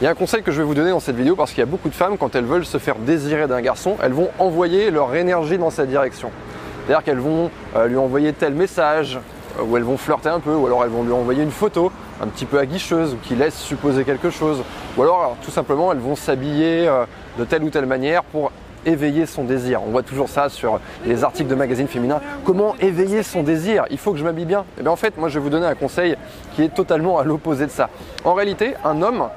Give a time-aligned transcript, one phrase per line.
[0.00, 1.58] Il y a un conseil que je vais vous donner dans cette vidéo parce qu'il
[1.58, 4.30] y a beaucoup de femmes, quand elles veulent se faire désirer d'un garçon, elles vont
[4.38, 6.30] envoyer leur énergie dans sa direction.
[6.86, 9.20] C'est-à-dire qu'elles vont euh, lui envoyer tel message,
[9.58, 11.92] euh, ou elles vont flirter un peu, ou alors elles vont lui envoyer une photo
[12.22, 14.62] un petit peu aguicheuse, qui laisse supposer quelque chose,
[14.96, 17.04] ou alors, tout simplement elles vont s'habiller euh,
[17.38, 18.52] de telle ou telle manière pour
[18.86, 19.82] éveiller son désir.
[19.86, 22.22] On voit toujours ça sur les articles de magazines féminins.
[22.46, 23.84] Comment éveiller son désir?
[23.90, 24.64] Il faut que je m'habille bien.
[24.78, 26.16] Et bien en fait, moi je vais vous donner un conseil
[26.56, 27.90] qui est totalement à l'opposé de ça.
[28.24, 29.28] En réalité, un homme,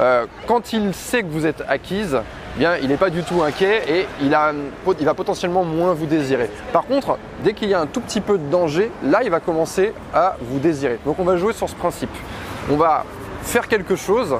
[0.00, 2.18] euh, quand il sait que vous êtes acquise,
[2.56, 6.50] bien, il n'est pas du tout inquiet et il va potentiellement moins vous désirer.
[6.72, 9.40] Par contre, dès qu'il y a un tout petit peu de danger, là, il va
[9.40, 10.98] commencer à vous désirer.
[11.04, 12.14] Donc on va jouer sur ce principe.
[12.70, 13.04] On va
[13.42, 14.36] faire quelque chose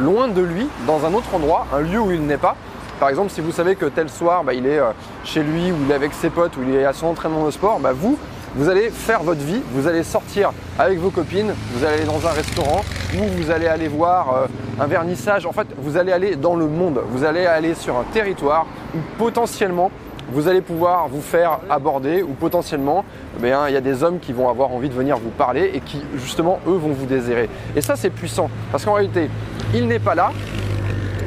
[0.00, 2.56] loin de lui, dans un autre endroit, un lieu où il n'est pas,
[3.00, 4.90] par exemple, si vous savez que tel soir, bah, il est euh,
[5.24, 7.50] chez lui ou il est avec ses potes ou il est à son entraînement de
[7.50, 8.18] sport, bah, vous,
[8.56, 12.26] vous allez faire votre vie, vous allez sortir avec vos copines, vous allez aller dans
[12.26, 12.82] un restaurant
[13.16, 14.46] ou vous allez aller voir euh,
[14.82, 15.46] un vernissage.
[15.46, 18.98] En fait, vous allez aller dans le monde, vous allez aller sur un territoire où
[19.18, 19.90] potentiellement
[20.32, 23.04] vous allez pouvoir vous faire aborder ou potentiellement
[23.42, 25.80] eh il y a des hommes qui vont avoir envie de venir vous parler et
[25.80, 27.48] qui justement eux vont vous désirer.
[27.76, 29.28] Et ça c'est puissant parce qu'en réalité
[29.74, 30.32] il n'est pas là,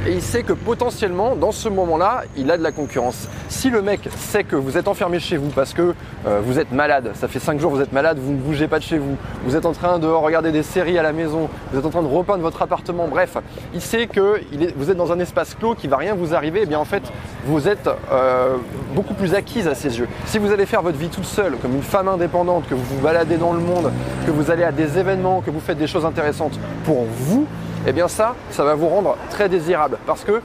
[0.07, 3.27] et il sait que potentiellement, dans ce moment-là, il a de la concurrence.
[3.49, 5.93] Si le mec sait que vous êtes enfermé chez vous parce que
[6.25, 8.79] euh, vous êtes malade, ça fait 5 jours vous êtes malade, vous ne bougez pas
[8.79, 11.79] de chez vous, vous êtes en train de regarder des séries à la maison, vous
[11.79, 13.37] êtes en train de repeindre votre appartement, bref,
[13.73, 14.41] il sait que
[14.77, 16.85] vous êtes dans un espace clos, qui va rien vous arriver, et eh bien en
[16.85, 17.03] fait,
[17.45, 18.55] vous êtes euh,
[18.95, 20.07] beaucoup plus acquise à ses yeux.
[20.25, 23.01] Si vous allez faire votre vie toute seule, comme une femme indépendante, que vous vous
[23.01, 23.91] baladez dans le monde,
[24.25, 27.45] que vous allez à des événements, que vous faites des choses intéressantes pour vous,
[27.87, 30.41] eh bien ça, ça va vous rendre très désirable parce que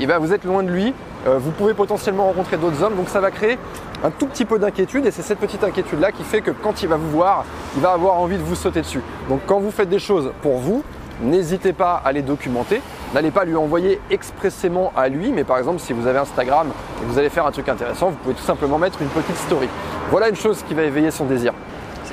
[0.00, 0.92] eh vous êtes loin de lui,
[1.26, 3.58] euh, vous pouvez potentiellement rencontrer d'autres hommes, donc ça va créer
[4.02, 6.88] un tout petit peu d'inquiétude et c'est cette petite inquiétude-là qui fait que quand il
[6.88, 7.44] va vous voir,
[7.76, 9.02] il va avoir envie de vous sauter dessus.
[9.28, 10.82] Donc quand vous faites des choses pour vous,
[11.22, 12.80] n'hésitez pas à les documenter.
[13.14, 17.04] N'allez pas lui envoyer expressément à lui, mais par exemple si vous avez Instagram et
[17.04, 19.68] que vous allez faire un truc intéressant, vous pouvez tout simplement mettre une petite story.
[20.10, 21.52] Voilà une chose qui va éveiller son désir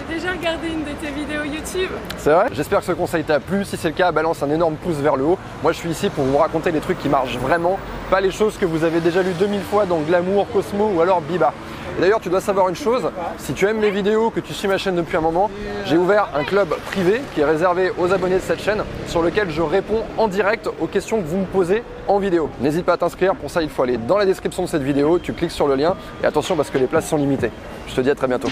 [0.08, 1.90] déjà regardé une de tes vidéos YouTube.
[2.18, 3.66] C'est vrai J'espère que ce conseil t'a plu.
[3.66, 5.38] Si c'est le cas, balance un énorme pouce vers le haut.
[5.64, 7.78] Moi, je suis ici pour vous raconter les trucs qui marchent vraiment,
[8.10, 11.22] pas les choses que vous avez déjà lues 2000 fois dans Glamour, Cosmo ou alors
[11.22, 11.54] Biba.
[12.00, 13.10] D'ailleurs, tu dois savoir une chose,
[13.40, 15.50] si tu aimes mes vidéos, que tu suis ma chaîne depuis un moment,
[15.86, 19.50] j'ai ouvert un club privé qui est réservé aux abonnés de cette chaîne, sur lequel
[19.50, 22.52] je réponds en direct aux questions que vous me posez en vidéo.
[22.62, 25.18] N'hésite pas à t'inscrire, pour ça il faut aller dans la description de cette vidéo,
[25.18, 27.52] tu cliques sur le lien, et attention parce que les places sont limitées.
[27.88, 28.50] Je te dis à très bientôt.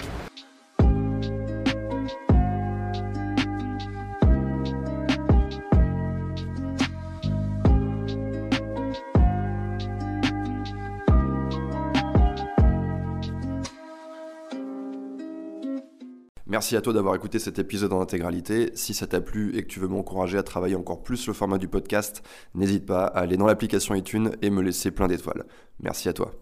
[16.48, 18.72] Merci à toi d'avoir écouté cet épisode en intégralité.
[18.76, 21.58] Si ça t'a plu et que tu veux m'encourager à travailler encore plus le format
[21.58, 22.22] du podcast,
[22.54, 25.46] n'hésite pas à aller dans l'application iTunes et me laisser plein d'étoiles.
[25.80, 26.36] Merci à toi.